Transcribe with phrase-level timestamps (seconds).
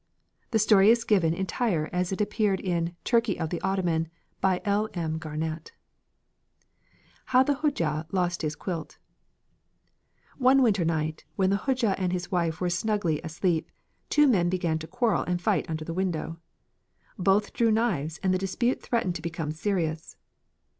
[0.49, 4.07] The story is given entire as it appeared in "Turkey of the Ottoman"
[4.41, 4.89] by L.
[4.95, 5.19] M.
[5.19, 5.73] Garnett:
[7.25, 8.97] HOW THE HODJA LOST HIS QUILT
[10.39, 13.69] "One winter's night, when the Hodja and his wife were snugly asleep,
[14.09, 16.39] two men began to quarrel and fight under the window.
[17.19, 20.17] Both drew knives and the dispute threatened to become serious.